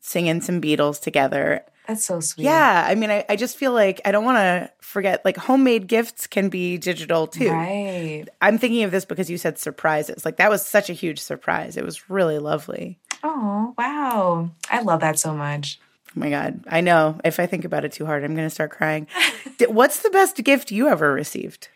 singing 0.01 0.41
some 0.41 0.61
Beatles 0.61 1.01
together. 1.01 1.65
That's 1.89 2.05
so 2.05 2.21
sweet. 2.21 2.45
Yeah. 2.45 2.85
I 2.89 2.97
mean, 2.97 3.11
I, 3.11 3.25
I 3.29 3.37
just 3.37 3.57
feel 3.57 3.73
like 3.73 4.01
I 4.05 4.11
don't 4.11 4.25
want 4.25 4.39
to 4.39 4.73
forget, 4.81 5.25
like, 5.25 5.37
homemade 5.37 5.87
gifts 5.87 6.27
can 6.27 6.49
be 6.49 6.79
digital 6.79 7.29
too. 7.29 7.49
Right. 7.49 8.25
I'm 8.43 8.59
thinking 8.59 8.83
of 8.83 8.91
this 8.91 9.05
because 9.05 9.31
you 9.31 9.39
said 9.39 9.57
surprises. 9.57 10.25
Like, 10.25 10.39
that 10.39 10.51
was 10.51 10.67
such 10.67 10.91
a 10.91 10.95
huge 10.95 11.21
surprise. 11.21 11.77
It 11.77 11.85
was 11.85 12.11
really 12.11 12.41
lovely. 12.41 12.99
Oh, 13.23 13.73
wow. 13.79 14.51
I 14.69 14.83
love 14.83 15.01
that 15.01 15.17
so 15.17 15.33
much. 15.33 15.79
My 16.17 16.31
God. 16.31 16.65
I 16.67 16.81
know. 16.81 17.21
If 17.25 17.39
I 17.39 17.47
think 17.47 17.65
about 17.65 17.85
it 17.85 17.93
too 17.93 18.07
hard, 18.07 18.25
I'm 18.25 18.35
going 18.35 18.47
to 18.47 18.55
start 18.55 18.71
crying. 18.71 19.07
What's 19.69 20.01
the 20.01 20.11
best 20.11 20.43
gift 20.43 20.73
you 20.73 20.89
ever 20.89 21.13
received? 21.13 21.69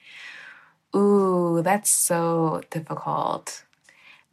Ooh, 0.96 1.60
that's 1.62 1.90
so 1.90 2.62
difficult. 2.70 3.64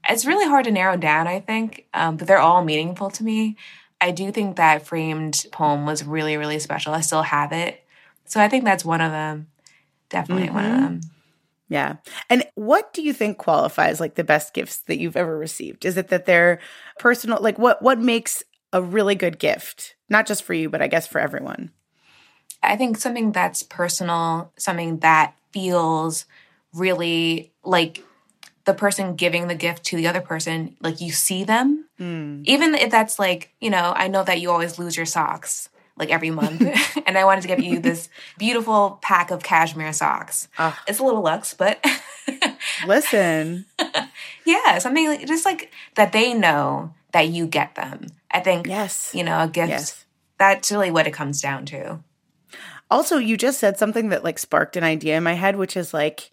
It's 0.09 0.25
really 0.25 0.47
hard 0.47 0.63
to 0.65 0.71
narrow 0.71 0.95
down, 0.95 1.27
I 1.27 1.41
think, 1.41 1.85
um, 1.93 2.15
but 2.15 2.27
they're 2.27 2.39
all 2.39 2.63
meaningful 2.63 3.09
to 3.11 3.23
me. 3.23 3.57
I 3.99 4.11
do 4.11 4.31
think 4.31 4.55
that 4.55 4.87
framed 4.87 5.45
poem 5.51 5.85
was 5.85 6.05
really, 6.05 6.37
really 6.37 6.59
special. 6.59 6.93
I 6.93 7.01
still 7.01 7.23
have 7.23 7.51
it. 7.51 7.83
So 8.25 8.39
I 8.39 8.47
think 8.47 8.63
that's 8.63 8.85
one 8.85 9.01
of 9.01 9.11
them. 9.11 9.47
Definitely 10.09 10.49
one 10.49 10.65
of 10.65 10.71
them. 10.71 11.01
Yeah. 11.67 11.97
And 12.29 12.45
what 12.55 12.93
do 12.93 13.01
you 13.01 13.11
think 13.11 13.37
qualifies 13.37 13.99
like 13.99 14.15
the 14.15 14.23
best 14.23 14.53
gifts 14.53 14.77
that 14.77 14.99
you've 14.99 15.17
ever 15.17 15.37
received? 15.37 15.83
Is 15.83 15.97
it 15.97 16.07
that 16.07 16.25
they're 16.25 16.59
personal? 16.97 17.41
Like 17.41 17.59
what 17.59 17.81
what 17.81 17.99
makes 17.99 18.41
a 18.71 18.81
really 18.81 19.15
good 19.15 19.37
gift? 19.37 19.95
Not 20.09 20.25
just 20.25 20.43
for 20.43 20.53
you, 20.53 20.69
but 20.69 20.81
I 20.81 20.87
guess 20.87 21.07
for 21.07 21.19
everyone. 21.19 21.71
I 22.63 22.75
think 22.75 22.97
something 22.97 23.31
that's 23.31 23.63
personal, 23.63 24.51
something 24.57 24.99
that 24.99 25.35
feels 25.51 26.25
really 26.73 27.51
like 27.63 28.03
the 28.65 28.73
person 28.73 29.15
giving 29.15 29.47
the 29.47 29.55
gift 29.55 29.83
to 29.85 29.95
the 29.95 30.07
other 30.07 30.21
person, 30.21 30.75
like 30.81 30.99
you 30.99 31.11
see 31.11 31.43
them. 31.43 31.85
Even 32.45 32.75
if 32.75 32.91
that's 32.91 33.17
like, 33.17 33.53
you 33.61 33.69
know, 33.69 33.93
I 33.95 34.07
know 34.07 34.23
that 34.23 34.41
you 34.41 34.51
always 34.51 34.77
lose 34.77 34.97
your 34.97 35.05
socks 35.05 35.69
like 35.97 36.09
every 36.09 36.31
month. 36.31 36.61
and 37.07 37.17
I 37.17 37.25
wanted 37.25 37.41
to 37.41 37.47
give 37.47 37.59
you 37.59 37.79
this 37.79 38.09
beautiful 38.37 38.99
pack 39.01 39.31
of 39.31 39.43
cashmere 39.43 39.93
socks. 39.93 40.47
Ah. 40.57 40.81
It's 40.87 40.99
a 40.99 41.03
little 41.03 41.21
luxe, 41.21 41.53
but 41.53 41.83
Listen. 42.85 43.65
yeah, 44.45 44.77
something 44.79 45.07
like, 45.07 45.27
just 45.27 45.45
like 45.45 45.71
that 45.95 46.11
they 46.11 46.33
know 46.33 46.93
that 47.17 47.29
you 47.29 47.47
get 47.47 47.73
them. 47.73 48.05
I 48.29 48.41
think, 48.41 48.67
Yes. 48.67 49.11
you 49.11 49.23
know, 49.23 49.41
a 49.41 49.47
gift, 49.47 49.69
Yes. 49.69 50.05
that's 50.37 50.71
really 50.71 50.91
what 50.91 51.07
it 51.07 51.13
comes 51.13 51.41
down 51.41 51.65
to. 51.67 51.99
Also, 52.91 53.17
you 53.17 53.37
just 53.37 53.59
said 53.59 53.79
something 53.79 54.09
that 54.09 54.23
like 54.23 54.37
sparked 54.37 54.77
an 54.77 54.83
idea 54.83 55.17
in 55.17 55.23
my 55.23 55.33
head, 55.33 55.55
which 55.55 55.75
is 55.75 55.95
like 55.95 56.29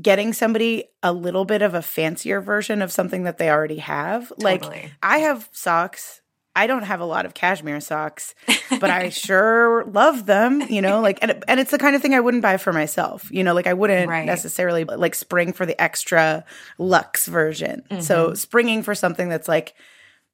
getting 0.00 0.32
somebody 0.32 0.84
a 1.02 1.12
little 1.12 1.44
bit 1.44 1.60
of 1.60 1.74
a 1.74 1.82
fancier 1.82 2.40
version 2.40 2.80
of 2.80 2.90
something 2.90 3.24
that 3.24 3.36
they 3.36 3.50
already 3.50 3.76
have. 3.76 4.32
Like 4.38 4.64
I 5.02 5.18
have 5.18 5.50
socks. 5.52 6.22
I 6.56 6.66
don't 6.66 6.84
have 6.84 7.00
a 7.00 7.04
lot 7.04 7.26
of 7.26 7.34
cashmere 7.34 7.80
socks, 7.80 8.34
but 8.80 8.88
I 8.88 9.08
sure 9.10 9.84
love 9.84 10.24
them, 10.24 10.62
you 10.62 10.80
know, 10.80 11.02
like 11.02 11.18
and, 11.20 11.44
and 11.46 11.60
it's 11.60 11.70
the 11.70 11.78
kind 11.78 11.94
of 11.94 12.00
thing 12.00 12.14
I 12.14 12.20
wouldn't 12.20 12.42
buy 12.42 12.56
for 12.56 12.72
myself. 12.72 13.30
You 13.30 13.44
know, 13.44 13.52
like 13.52 13.66
I 13.66 13.74
wouldn't 13.74 14.08
Right. 14.08 14.24
necessarily 14.24 14.84
like 14.84 15.14
spring 15.14 15.52
for 15.52 15.66
the 15.66 15.78
extra 15.80 16.46
luxe 16.78 17.26
version. 17.26 17.82
So 18.00 18.28
mm-hmm. 18.28 18.34
springing 18.36 18.82
for 18.82 18.94
something 18.94 19.28
that's 19.28 19.48
like 19.48 19.74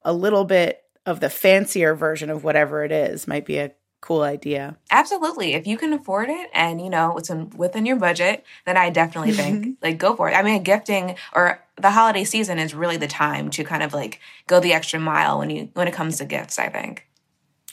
a 0.04 0.12
little 0.12 0.44
bit 0.44 0.82
of 1.06 1.20
the 1.20 1.30
fancier 1.30 1.94
version 1.94 2.30
of 2.30 2.44
whatever 2.44 2.84
it 2.84 2.92
is 2.92 3.26
might 3.26 3.44
be 3.44 3.58
a 3.58 3.72
cool 4.00 4.22
idea. 4.22 4.76
Absolutely. 4.90 5.54
If 5.54 5.66
you 5.66 5.78
can 5.78 5.92
afford 5.92 6.28
it 6.28 6.50
and 6.52 6.80
you 6.80 6.90
know 6.90 7.16
it's 7.16 7.30
in, 7.30 7.50
within 7.50 7.86
your 7.86 7.96
budget, 7.96 8.44
then 8.66 8.76
I 8.76 8.90
definitely 8.90 9.32
think 9.32 9.78
like 9.80 9.98
go 9.98 10.14
for 10.14 10.28
it. 10.28 10.34
I 10.34 10.42
mean, 10.42 10.62
gifting 10.62 11.16
or 11.32 11.62
the 11.76 11.90
holiday 11.90 12.24
season 12.24 12.58
is 12.58 12.74
really 12.74 12.98
the 12.98 13.08
time 13.08 13.48
to 13.50 13.64
kind 13.64 13.82
of 13.82 13.94
like 13.94 14.20
go 14.46 14.60
the 14.60 14.74
extra 14.74 15.00
mile 15.00 15.38
when 15.38 15.50
you 15.50 15.70
when 15.74 15.88
it 15.88 15.94
comes 15.94 16.18
to 16.18 16.24
gifts, 16.24 16.58
I 16.58 16.68
think. 16.68 17.06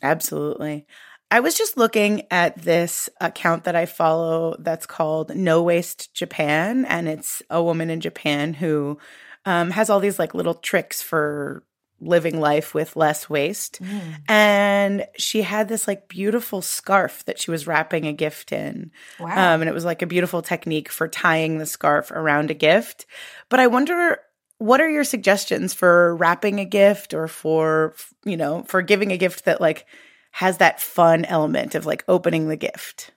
Absolutely. 0.01 0.85
I 1.31 1.41
was 1.41 1.55
just 1.55 1.77
looking 1.77 2.23
at 2.31 2.59
this 2.59 3.07
account 3.21 3.65
that 3.65 3.75
I 3.75 3.85
follow 3.85 4.55
that's 4.57 4.87
called 4.87 5.35
No 5.35 5.61
Waste 5.61 6.13
Japan, 6.13 6.85
and 6.85 7.07
it's 7.07 7.43
a 7.49 7.61
woman 7.61 7.89
in 7.91 7.99
Japan 7.99 8.53
who 8.53 8.97
um, 9.45 9.71
has 9.71 9.89
all 9.89 9.99
these 9.99 10.17
like 10.17 10.33
little 10.33 10.55
tricks 10.55 11.01
for 11.03 11.63
living 12.01 12.39
life 12.39 12.73
with 12.73 12.95
less 12.95 13.29
waste. 13.29 13.79
And 14.27 15.05
she 15.17 15.41
had 15.41 15.67
this 15.67 15.87
like 15.87 16.07
beautiful 16.07 16.61
scarf 16.61 17.25
that 17.25 17.39
she 17.39 17.51
was 17.51 17.67
wrapping 17.67 18.05
a 18.05 18.13
gift 18.13 18.51
in. 18.51 18.91
Wow. 19.19 19.55
Um, 19.55 19.61
and 19.61 19.69
it 19.69 19.73
was 19.73 19.85
like 19.85 20.01
a 20.01 20.07
beautiful 20.07 20.41
technique 20.41 20.89
for 20.89 21.07
tying 21.07 21.57
the 21.57 21.65
scarf 21.65 22.11
around 22.11 22.51
a 22.51 22.55
gift. 22.55 23.05
But 23.49 23.59
I 23.59 23.67
wonder 23.67 24.19
what 24.57 24.81
are 24.81 24.89
your 24.89 25.03
suggestions 25.03 25.73
for 25.73 26.15
wrapping 26.15 26.59
a 26.59 26.65
gift 26.65 27.13
or 27.13 27.27
for, 27.27 27.95
you 28.25 28.37
know, 28.37 28.63
for 28.63 28.81
giving 28.81 29.11
a 29.11 29.17
gift 29.17 29.45
that 29.45 29.61
like 29.61 29.85
has 30.31 30.57
that 30.57 30.81
fun 30.81 31.25
element 31.25 31.75
of 31.75 31.85
like 31.85 32.03
opening 32.07 32.47
the 32.47 32.57
gift? 32.57 33.11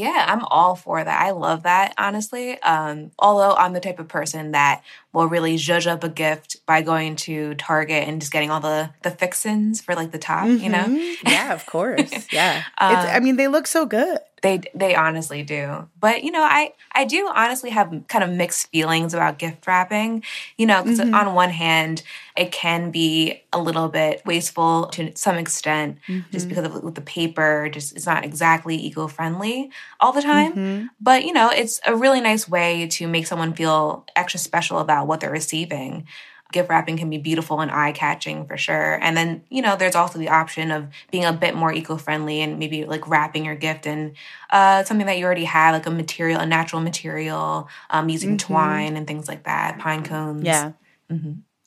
Yeah, 0.00 0.24
I'm 0.28 0.44
all 0.44 0.74
for 0.76 1.02
that. 1.02 1.20
I 1.20 1.30
love 1.32 1.64
that, 1.64 1.94
honestly. 1.98 2.60
Um, 2.62 3.10
although 3.18 3.54
I'm 3.54 3.72
the 3.74 3.80
type 3.80 3.98
of 3.98 4.08
person 4.08 4.52
that 4.52 4.82
will 5.12 5.26
really 5.26 5.56
judge 5.56 5.86
up 5.86 6.02
a 6.04 6.08
gift 6.08 6.64
by 6.66 6.82
going 6.82 7.16
to 7.16 7.54
Target 7.56 8.08
and 8.08 8.20
just 8.20 8.32
getting 8.32 8.50
all 8.50 8.60
the 8.60 8.90
the 9.02 9.10
fixins 9.10 9.80
for 9.80 9.94
like 9.94 10.10
the 10.12 10.18
top, 10.18 10.46
you 10.46 10.68
know? 10.68 10.84
Mhm. 10.86 11.16
Yeah, 11.24 11.52
of 11.52 11.66
course. 11.74 12.28
Yeah. 12.32 12.62
it's, 12.80 13.04
I 13.16 13.20
mean, 13.20 13.36
they 13.36 13.48
look 13.48 13.66
so 13.66 13.84
good. 13.86 14.18
They 14.42 14.62
they 14.74 14.94
honestly 14.94 15.42
do. 15.42 15.88
But 15.98 16.24
you 16.24 16.30
know, 16.30 16.42
I 16.42 16.72
I 16.92 17.04
do 17.04 17.30
honestly 17.34 17.70
have 17.70 17.92
kind 18.08 18.24
of 18.24 18.30
mixed 18.30 18.68
feelings 18.68 19.14
about 19.14 19.38
gift 19.38 19.66
wrapping. 19.66 20.22
You 20.56 20.66
know, 20.66 20.82
because 20.82 21.00
mm-hmm. 21.00 21.14
on 21.14 21.34
one 21.34 21.50
hand, 21.50 22.02
it 22.36 22.52
can 22.52 22.90
be 22.90 23.42
a 23.52 23.60
little 23.60 23.88
bit 23.88 24.22
wasteful 24.24 24.86
to 24.88 25.12
some 25.14 25.36
extent, 25.36 25.98
just 26.06 26.46
mm-hmm. 26.46 26.48
because 26.48 26.64
of 26.64 26.82
with 26.82 26.94
the 26.94 27.00
paper, 27.00 27.68
just 27.70 27.94
it's 27.94 28.06
not 28.06 28.24
exactly 28.24 28.76
eco 28.76 29.08
friendly 29.08 29.70
all 30.00 30.12
the 30.12 30.22
time. 30.22 30.52
Mm-hmm. 30.52 30.86
But 31.00 31.24
you 31.24 31.32
know, 31.32 31.50
it's 31.50 31.80
a 31.86 31.94
really 31.94 32.20
nice 32.20 32.48
way 32.48 32.86
to 32.88 33.06
make 33.06 33.26
someone 33.26 33.52
feel 33.52 34.06
extra 34.16 34.40
special 34.40 34.78
about 34.78 35.06
what 35.06 35.20
they're 35.20 35.30
receiving 35.30 36.06
gift 36.52 36.68
wrapping 36.68 36.96
can 36.96 37.10
be 37.10 37.18
beautiful 37.18 37.60
and 37.60 37.70
eye 37.70 37.92
catching 37.92 38.46
for 38.46 38.56
sure. 38.56 38.98
And 39.02 39.16
then, 39.16 39.42
you 39.50 39.62
know, 39.62 39.76
there's 39.76 39.94
also 39.94 40.18
the 40.18 40.28
option 40.28 40.70
of 40.70 40.88
being 41.10 41.24
a 41.24 41.32
bit 41.32 41.54
more 41.54 41.72
eco 41.72 41.96
friendly 41.96 42.40
and 42.40 42.58
maybe 42.58 42.84
like 42.84 43.08
wrapping 43.08 43.44
your 43.44 43.54
gift 43.54 43.86
in 43.86 44.14
uh, 44.50 44.84
something 44.84 45.06
that 45.06 45.18
you 45.18 45.24
already 45.24 45.44
have, 45.44 45.74
like 45.74 45.86
a 45.86 45.90
material, 45.90 46.40
a 46.40 46.46
natural 46.46 46.82
material, 46.82 47.68
um, 47.90 48.08
using 48.08 48.36
twine 48.38 48.96
and 48.96 49.06
things 49.06 49.28
like 49.28 49.44
that, 49.44 49.78
pine 49.78 50.04
cones. 50.04 50.44
Yeah. 50.44 50.72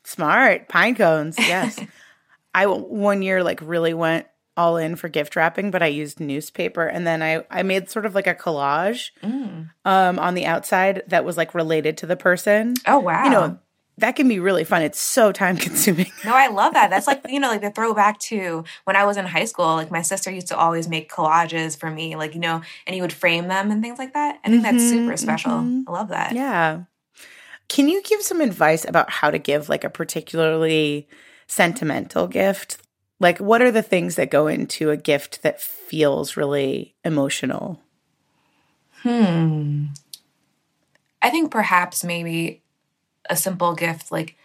Smart. 0.03 0.67
Pine 0.69 0.95
cones. 0.95 1.37
Yes. 1.47 1.79
I 2.55 2.67
one 2.67 3.21
year 3.23 3.43
like 3.43 3.59
really 3.63 3.93
went 3.95 4.27
all 4.55 4.77
in 4.77 4.95
for 4.95 5.09
gift 5.09 5.35
wrapping, 5.35 5.71
but 5.71 5.81
I 5.81 5.87
used 5.87 6.19
newspaper 6.19 6.85
and 6.85 7.07
then 7.07 7.23
I 7.23 7.43
I 7.49 7.63
made 7.63 7.89
sort 7.89 8.05
of 8.05 8.13
like 8.13 8.27
a 8.27 8.35
collage 8.35 9.09
um 9.85 10.19
on 10.19 10.35
the 10.35 10.45
outside 10.45 11.01
that 11.07 11.25
was 11.25 11.37
like 11.37 11.55
related 11.55 11.97
to 11.97 12.05
the 12.05 12.15
person. 12.15 12.75
Oh, 12.85 12.99
wow. 12.99 13.23
You 13.23 13.29
know, 13.31 13.59
that 13.97 14.15
can 14.15 14.27
be 14.27 14.39
really 14.39 14.63
fun. 14.63 14.81
It's 14.81 14.99
so 14.99 15.31
time 15.31 15.57
consuming. 15.57 16.11
No, 16.25 16.33
I 16.33 16.47
love 16.47 16.73
that. 16.73 16.89
That's 16.89 17.05
like, 17.05 17.21
you 17.27 17.39
know, 17.39 17.49
like 17.49 17.61
the 17.61 17.69
throwback 17.69 18.17
to 18.19 18.63
when 18.85 18.95
I 18.95 19.03
was 19.03 19.17
in 19.17 19.25
high 19.25 19.45
school. 19.45 19.75
Like 19.75 19.91
my 19.91 20.01
sister 20.01 20.31
used 20.31 20.47
to 20.47 20.57
always 20.57 20.87
make 20.87 21.11
collages 21.11 21.77
for 21.77 21.89
me, 21.89 22.15
like, 22.15 22.33
you 22.33 22.39
know, 22.39 22.61
and 22.87 22.95
you 22.95 23.01
would 23.01 23.11
frame 23.11 23.49
them 23.49 23.71
and 23.71 23.81
things 23.81 23.99
like 23.99 24.13
that. 24.13 24.39
I 24.43 24.49
think 24.49 24.63
that's 24.63 24.83
super 24.83 25.17
special. 25.17 25.51
I 25.51 25.91
love 25.91 26.09
that. 26.09 26.33
Yeah. 26.33 26.83
Can 27.67 27.89
you 27.89 28.01
give 28.03 28.21
some 28.21 28.39
advice 28.39 28.85
about 28.85 29.09
how 29.09 29.31
to 29.31 29.37
give 29.37 29.67
like 29.67 29.83
a 29.83 29.89
particularly 29.89 31.07
sentimental 31.47 32.27
gift? 32.27 32.77
Like 33.19 33.39
what 33.39 33.61
are 33.61 33.71
the 33.71 33.81
things 33.81 34.15
that 34.15 34.31
go 34.31 34.47
into 34.47 34.89
a 34.91 34.97
gift 34.97 35.43
that 35.43 35.61
feels 35.61 36.37
really 36.37 36.95
emotional? 37.03 37.81
Hmm. 39.01 39.87
I 41.21 41.29
think 41.29 41.51
perhaps 41.51 42.03
maybe 42.03 42.62
a 43.29 43.35
simple 43.35 43.73
gift 43.73 44.11
like 44.11 44.35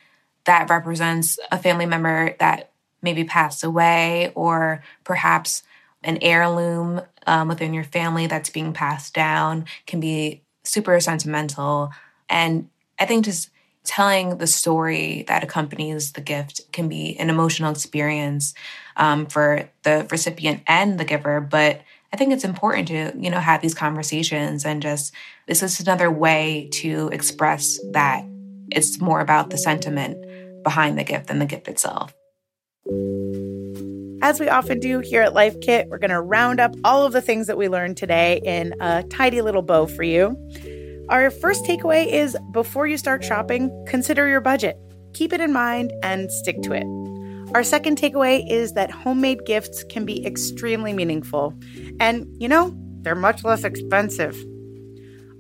that 0.44 0.70
represents 0.70 1.38
a 1.52 1.58
family 1.58 1.86
member 1.86 2.34
that 2.38 2.70
maybe 3.02 3.24
passed 3.24 3.62
away, 3.62 4.32
or 4.34 4.82
perhaps 5.04 5.62
an 6.02 6.18
heirloom 6.22 7.00
um, 7.26 7.48
within 7.48 7.74
your 7.74 7.84
family 7.84 8.26
that's 8.26 8.50
being 8.50 8.72
passed 8.72 9.14
down 9.14 9.66
can 9.86 10.00
be 10.00 10.42
super 10.64 10.98
sentimental. 11.00 11.90
And 12.28 12.68
I 12.98 13.06
think 13.06 13.24
just 13.24 13.50
telling 13.84 14.38
the 14.38 14.46
story 14.46 15.24
that 15.28 15.42
accompanies 15.42 16.12
the 16.12 16.20
gift 16.20 16.72
can 16.72 16.88
be 16.88 17.16
an 17.18 17.30
emotional 17.30 17.70
experience 17.70 18.54
um, 18.96 19.26
for 19.26 19.68
the 19.82 20.06
recipient 20.10 20.62
and 20.66 20.98
the 20.98 21.04
giver. 21.04 21.40
But 21.40 21.80
I 22.12 22.16
think 22.16 22.32
it's 22.32 22.44
important 22.44 22.88
to, 22.88 23.12
you 23.16 23.30
know, 23.30 23.38
have 23.38 23.60
these 23.60 23.74
conversations 23.74 24.64
and 24.64 24.82
just 24.82 25.12
this 25.46 25.62
is 25.62 25.80
another 25.80 26.10
way 26.10 26.68
to 26.72 27.08
express 27.12 27.78
that 27.92 28.24
it's 28.70 29.00
more 29.00 29.20
about 29.20 29.50
the 29.50 29.58
sentiment 29.58 30.16
behind 30.62 30.98
the 30.98 31.04
gift 31.04 31.28
than 31.28 31.38
the 31.38 31.46
gift 31.46 31.68
itself. 31.68 32.12
As 34.20 34.40
we 34.40 34.48
often 34.48 34.80
do 34.80 34.98
here 34.98 35.22
at 35.22 35.32
Life 35.32 35.60
Kit, 35.60 35.88
we're 35.88 35.98
going 35.98 36.10
to 36.10 36.20
round 36.20 36.58
up 36.58 36.74
all 36.82 37.06
of 37.06 37.12
the 37.12 37.22
things 37.22 37.46
that 37.46 37.56
we 37.56 37.68
learned 37.68 37.96
today 37.96 38.40
in 38.44 38.74
a 38.80 39.04
tidy 39.04 39.42
little 39.42 39.62
bow 39.62 39.86
for 39.86 40.02
you. 40.02 40.36
Our 41.08 41.30
first 41.30 41.64
takeaway 41.64 42.06
is 42.06 42.36
before 42.52 42.86
you 42.86 42.98
start 42.98 43.24
shopping, 43.24 43.70
consider 43.86 44.28
your 44.28 44.40
budget. 44.40 44.76
Keep 45.14 45.32
it 45.32 45.40
in 45.40 45.52
mind 45.52 45.92
and 46.02 46.30
stick 46.30 46.60
to 46.62 46.72
it. 46.72 46.84
Our 47.54 47.62
second 47.62 47.96
takeaway 47.96 48.46
is 48.50 48.74
that 48.74 48.90
homemade 48.90 49.46
gifts 49.46 49.84
can 49.84 50.04
be 50.04 50.26
extremely 50.26 50.92
meaningful. 50.92 51.54
And, 51.98 52.26
you 52.38 52.48
know, 52.48 52.76
they're 53.02 53.14
much 53.14 53.42
less 53.44 53.64
expensive. 53.64 54.36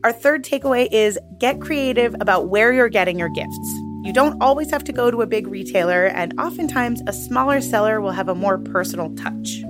Our 0.04 0.12
third 0.12 0.44
takeaway 0.44 0.88
is 0.92 1.18
get 1.38 1.60
creative 1.60 2.14
about 2.20 2.48
where 2.48 2.72
you're 2.72 2.88
getting 2.88 3.18
your 3.18 3.30
gifts. 3.30 3.68
You 4.04 4.12
don't 4.12 4.40
always 4.40 4.70
have 4.70 4.84
to 4.84 4.92
go 4.92 5.10
to 5.10 5.22
a 5.22 5.26
big 5.26 5.48
retailer, 5.48 6.06
and 6.06 6.38
oftentimes 6.38 7.02
a 7.08 7.12
smaller 7.12 7.60
seller 7.60 8.00
will 8.00 8.12
have 8.12 8.28
a 8.28 8.34
more 8.34 8.58
personal 8.58 9.12
touch. 9.16 9.60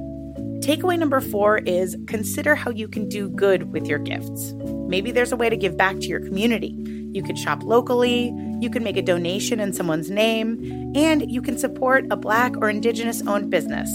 Takeaway 0.61 0.99
number 0.99 1.23
four 1.23 1.59
is 1.59 1.97
consider 2.07 2.55
how 2.55 2.71
you 2.71 2.89
can 2.89 3.09
do 3.09 3.31
good 3.31 3.73
with 3.73 3.87
your 3.87 3.99
gifts. 3.99 4.53
Maybe 4.87 5.13
there's 5.13 5.33
a 5.33 5.37
way 5.37 5.49
to 5.49 5.57
give 5.57 5.79
back 5.79 5.99
to 6.01 6.07
your 6.07 6.21
community. 6.21 6.77
You 7.15 7.23
could 7.23 7.39
shop 7.39 7.63
locally, 7.63 8.31
you 8.61 8.69
can 8.69 8.85
make 8.85 8.99
a 8.99 9.03
donation 9.03 9.61
in 9.61 9.73
someone's 9.73 10.11
name, 10.11 10.93
and 10.95 11.31
you 11.31 11.41
can 11.41 11.57
support 11.57 12.05
a 12.11 12.17
Black 12.17 12.55
or 12.59 12.69
Indigenous 12.69 13.23
owned 13.27 13.49
business. 13.49 13.89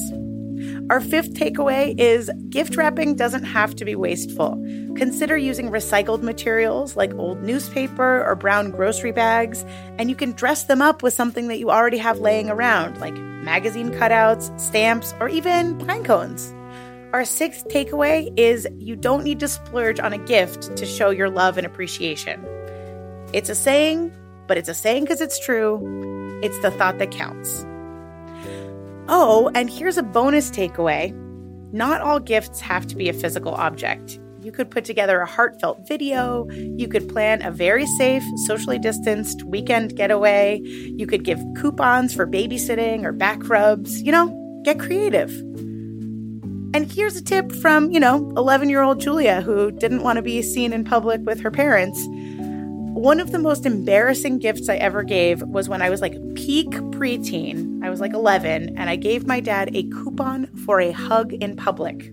Our 0.90 1.00
fifth 1.00 1.34
takeaway 1.34 1.94
is 2.00 2.32
gift 2.50 2.76
wrapping 2.76 3.16
doesn't 3.16 3.44
have 3.44 3.76
to 3.76 3.86
be 3.86 3.96
wasteful. 3.96 4.62
Consider 4.96 5.36
using 5.36 5.72
recycled 5.72 6.22
materials 6.22 6.96
like 6.96 7.14
old 7.16 7.42
newspaper 7.42 8.24
or 8.24 8.36
brown 8.36 8.70
grocery 8.70 9.12
bags, 9.12 9.66
and 9.98 10.10
you 10.10 10.16
can 10.16 10.34
dress 10.34 10.66
them 10.66 10.82
up 10.82 11.02
with 11.02 11.14
something 11.14 11.48
that 11.48 11.58
you 11.58 11.72
already 11.72 11.98
have 11.98 12.20
laying 12.20 12.50
around, 12.50 13.00
like 13.00 13.16
magazine 13.16 13.90
cutouts, 13.90 14.58
stamps, 14.60 15.14
or 15.20 15.30
even 15.30 15.78
pine 15.80 16.04
cones. 16.04 16.54
Our 17.12 17.26
sixth 17.26 17.68
takeaway 17.68 18.32
is 18.38 18.68
you 18.78 18.96
don't 18.96 19.24
need 19.24 19.40
to 19.40 19.48
splurge 19.48 20.00
on 20.00 20.14
a 20.14 20.18
gift 20.18 20.76
to 20.78 20.86
show 20.86 21.10
your 21.10 21.30
love 21.30 21.58
and 21.58 21.66
appreciation. 21.66 22.46
It's 23.34 23.50
a 23.50 23.56
saying, 23.56 24.14
but 24.48 24.58
it's 24.58 24.70
a 24.70 24.74
saying 24.76 25.04
because 25.04 25.22
it's 25.22 25.44
true. 25.44 26.40
It's 26.44 26.60
the 26.60 26.72
thought 26.72 27.00
that 27.00 27.12
counts. 27.12 27.66
Oh, 29.08 29.52
and 29.56 29.70
here's 29.70 29.98
a 29.98 30.04
bonus 30.04 30.52
takeaway 30.52 31.20
not 31.74 32.02
all 32.02 32.20
gifts 32.20 32.62
have 32.62 32.86
to 32.86 32.96
be 32.96 33.10
a 33.10 33.14
physical 33.14 33.56
object. 33.56 34.20
You 34.44 34.52
could 34.52 34.70
put 34.70 34.84
together 34.84 35.22
a 35.22 35.26
heartfelt 35.26 35.88
video. 35.88 36.50
You 36.52 36.90
could 36.90 37.08
plan 37.08 37.42
a 37.42 37.50
very 37.50 37.86
safe, 37.86 38.24
socially 38.46 38.78
distanced 38.78 39.42
weekend 39.44 39.96
getaway. 39.96 40.60
You 40.62 41.08
could 41.08 41.24
give 41.24 41.42
coupons 41.56 42.14
for 42.14 42.28
babysitting 42.28 43.06
or 43.06 43.14
back 43.14 43.48
rubs. 43.48 44.02
You 44.02 44.12
know, 44.12 44.62
get 44.66 44.80
creative. 44.80 45.32
And 46.76 46.92
here's 46.92 47.16
a 47.16 47.24
tip 47.24 47.54
from, 47.54 47.92
you 47.92 48.02
know, 48.02 48.34
11 48.36 48.68
year 48.68 48.82
old 48.82 49.00
Julia 49.00 49.40
who 49.42 49.72
didn't 49.72 50.04
want 50.04 50.18
to 50.18 50.22
be 50.22 50.42
seen 50.42 50.74
in 50.74 50.84
public 50.84 51.22
with 51.22 51.40
her 51.40 51.52
parents. 51.52 51.98
One 52.96 53.22
of 53.22 53.32
the 53.32 53.40
most 53.40 53.66
embarrassing 53.66 54.40
gifts 54.40 54.68
I 54.68 54.76
ever 54.76 55.04
gave 55.04 55.42
was 55.44 55.70
when 55.70 55.82
I 55.82 55.90
was 55.90 56.02
like 56.02 56.18
peak 56.36 56.70
preteen. 56.92 57.82
I 57.82 57.90
was 57.90 58.02
like 58.02 58.14
11, 58.14 58.78
and 58.78 58.90
I 58.90 58.98
gave 58.98 59.26
my 59.26 59.40
dad 59.40 59.72
a 59.74 59.84
coupon 59.84 60.48
for 60.66 60.82
a 60.82 60.92
hug 60.92 61.32
in 61.34 61.56
public. 61.56 62.12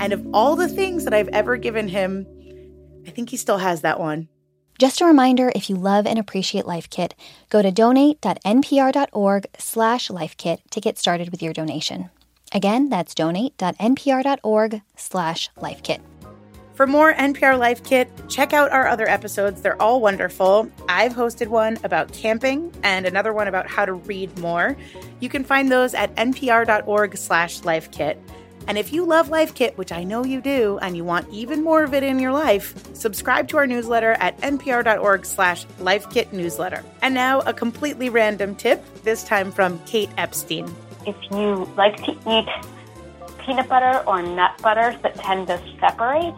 And 0.00 0.12
of 0.12 0.26
all 0.32 0.56
the 0.56 0.68
things 0.68 1.04
that 1.04 1.14
I've 1.14 1.28
ever 1.28 1.56
given 1.56 1.86
him, 1.86 2.26
I 3.06 3.10
think 3.10 3.30
he 3.30 3.36
still 3.36 3.58
has 3.58 3.82
that 3.82 4.00
one. 4.00 4.28
Just 4.78 5.02
a 5.02 5.04
reminder, 5.04 5.52
if 5.54 5.68
you 5.68 5.76
love 5.76 6.06
and 6.06 6.18
appreciate 6.18 6.64
Life 6.64 6.88
Kit, 6.88 7.14
go 7.50 7.60
to 7.60 7.70
donate.npr.org 7.70 9.46
slash 9.58 10.08
lifekit 10.08 10.60
to 10.70 10.80
get 10.80 10.98
started 10.98 11.30
with 11.30 11.42
your 11.42 11.52
donation. 11.52 12.08
Again, 12.52 12.88
that's 12.88 13.14
donate.npr.org 13.14 14.80
slash 14.96 15.50
lifekit. 15.58 16.00
For 16.72 16.86
more 16.86 17.12
NPR 17.12 17.58
Life 17.58 17.84
Kit, 17.84 18.10
check 18.30 18.54
out 18.54 18.72
our 18.72 18.88
other 18.88 19.06
episodes. 19.06 19.60
They're 19.60 19.80
all 19.82 20.00
wonderful. 20.00 20.70
I've 20.88 21.12
hosted 21.12 21.48
one 21.48 21.76
about 21.84 22.10
camping 22.14 22.72
and 22.82 23.04
another 23.04 23.34
one 23.34 23.48
about 23.48 23.68
how 23.68 23.84
to 23.84 23.92
read 23.92 24.38
more. 24.38 24.78
You 25.20 25.28
can 25.28 25.44
find 25.44 25.70
those 25.70 25.92
at 25.92 26.14
npr.org 26.16 27.18
slash 27.18 27.60
lifekit. 27.60 28.16
And 28.66 28.78
if 28.78 28.92
you 28.92 29.04
love 29.04 29.28
Life 29.28 29.54
Kit, 29.54 29.76
which 29.76 29.92
I 29.92 30.04
know 30.04 30.24
you 30.24 30.40
do, 30.40 30.78
and 30.80 30.96
you 30.96 31.04
want 31.04 31.28
even 31.30 31.62
more 31.62 31.82
of 31.82 31.94
it 31.94 32.02
in 32.02 32.18
your 32.18 32.32
life, 32.32 32.74
subscribe 32.94 33.48
to 33.48 33.56
our 33.56 33.66
newsletter 33.66 34.12
at 34.12 34.38
npr.org 34.38 35.24
slash 35.24 35.66
lifekit 35.80 36.32
newsletter. 36.32 36.84
And 37.02 37.14
now 37.14 37.40
a 37.40 37.52
completely 37.52 38.08
random 38.10 38.54
tip, 38.54 38.84
this 39.02 39.24
time 39.24 39.50
from 39.50 39.78
Kate 39.86 40.10
Epstein 40.16 40.72
if 41.06 41.16
you 41.30 41.68
like 41.76 41.96
to 42.04 42.12
eat 42.28 42.48
peanut 43.44 43.68
butter 43.68 44.02
or 44.06 44.22
nut 44.22 44.60
butters 44.62 45.00
that 45.02 45.14
tend 45.16 45.46
to 45.46 45.60
separate, 45.80 46.34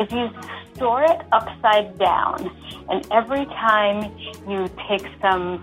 if 0.00 0.12
you 0.12 0.30
store 0.74 1.02
it 1.04 1.20
upside 1.32 1.98
down 1.98 2.50
and 2.88 3.06
every 3.10 3.44
time 3.46 4.16
you 4.48 4.68
take 4.88 5.06
some 5.20 5.62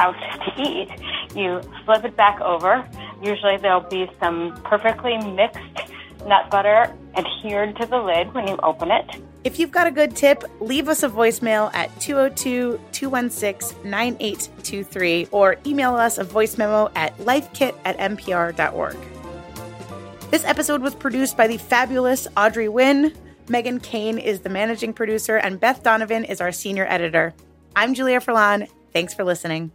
out 0.00 0.14
to 0.14 0.62
eat, 0.62 0.88
you 1.34 1.60
flip 1.84 2.04
it 2.04 2.16
back 2.16 2.40
over, 2.40 2.88
usually 3.22 3.56
there'll 3.58 3.80
be 3.80 4.10
some 4.20 4.60
perfectly 4.64 5.16
mixed 5.18 5.92
nut 6.26 6.50
butter 6.50 6.94
adhered 7.16 7.76
to 7.76 7.86
the 7.86 7.98
lid 7.98 8.32
when 8.34 8.46
you 8.46 8.56
open 8.62 8.90
it. 8.90 9.04
If 9.44 9.58
you've 9.58 9.70
got 9.70 9.86
a 9.86 9.90
good 9.90 10.16
tip, 10.16 10.44
leave 10.60 10.88
us 10.88 11.02
a 11.02 11.08
voicemail 11.08 11.72
at 11.74 11.98
202 12.00 12.80
216 12.92 13.90
9823 13.90 15.28
or 15.30 15.56
email 15.64 15.94
us 15.94 16.18
a 16.18 16.24
voice 16.24 16.58
memo 16.58 16.90
at 16.94 17.16
lifekit 17.18 17.74
at 17.84 17.96
npr.org. 17.98 18.96
This 20.30 20.44
episode 20.44 20.82
was 20.82 20.94
produced 20.94 21.36
by 21.36 21.46
the 21.46 21.56
fabulous 21.56 22.28
Audrey 22.36 22.66
Nguyen. 22.66 23.14
Megan 23.48 23.80
Kane 23.80 24.18
is 24.18 24.40
the 24.40 24.50
managing 24.50 24.92
producer, 24.92 25.38
and 25.38 25.58
Beth 25.58 25.82
Donovan 25.82 26.24
is 26.24 26.42
our 26.42 26.52
senior 26.52 26.84
editor. 26.86 27.32
I'm 27.74 27.94
Julia 27.94 28.20
Furlan. 28.20 28.68
Thanks 28.92 29.14
for 29.14 29.24
listening. 29.24 29.72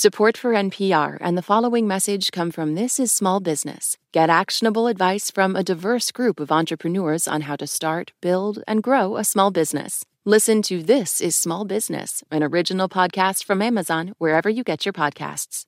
Support 0.00 0.38
for 0.38 0.52
NPR 0.52 1.18
and 1.20 1.36
the 1.36 1.42
following 1.42 1.86
message 1.86 2.32
come 2.32 2.50
from 2.50 2.74
This 2.74 2.98
is 2.98 3.12
Small 3.12 3.38
Business. 3.38 3.98
Get 4.12 4.30
actionable 4.30 4.86
advice 4.86 5.30
from 5.30 5.54
a 5.54 5.62
diverse 5.62 6.10
group 6.10 6.40
of 6.40 6.50
entrepreneurs 6.50 7.28
on 7.28 7.42
how 7.42 7.56
to 7.56 7.66
start, 7.66 8.12
build, 8.22 8.62
and 8.66 8.82
grow 8.82 9.18
a 9.18 9.24
small 9.24 9.50
business. 9.50 10.06
Listen 10.24 10.62
to 10.62 10.82
This 10.82 11.20
is 11.20 11.36
Small 11.36 11.66
Business, 11.66 12.24
an 12.30 12.42
original 12.42 12.88
podcast 12.88 13.44
from 13.44 13.60
Amazon, 13.60 14.14
wherever 14.16 14.48
you 14.48 14.64
get 14.64 14.86
your 14.86 14.94
podcasts. 14.94 15.66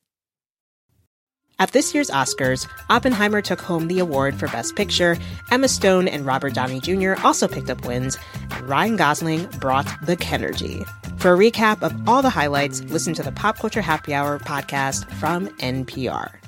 At 1.59 1.73
this 1.73 1.93
year's 1.93 2.09
Oscars, 2.09 2.67
Oppenheimer 2.89 3.43
took 3.43 3.61
home 3.61 3.87
the 3.87 3.99
award 3.99 4.35
for 4.41 4.49
Best 4.49 4.77
Picture. 4.77 5.19
Emma 5.51 5.69
Stone 5.69 6.09
and 6.09 6.25
Robert 6.25 6.55
Downey 6.55 6.81
Jr. 6.81 7.17
also 7.23 7.47
picked 7.47 7.69
up 7.69 7.85
wins, 7.85 8.17
and 8.51 8.67
Ryan 8.67 8.97
Gosling 8.97 9.45
brought 9.61 9.89
the 10.07 10.17
Kenergy. 10.17 10.89
For 11.23 11.35
a 11.35 11.39
recap 11.39 11.85
of 11.85 12.09
all 12.09 12.21
the 12.21 12.31
highlights, 12.31 12.83
listen 12.87 13.15
to 13.15 13.23
the 13.23 13.31
Pop 13.31 13.57
Culture 13.57 13.81
Happy 13.81 14.13
Hour 14.13 14.41
podcast 14.41 15.09
from 15.21 15.47
NPR. 15.59 16.42